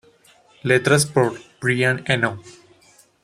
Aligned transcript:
Letras 0.63 1.05
por 1.05 1.35
Brian 1.61 2.03
Eno. 2.07 2.39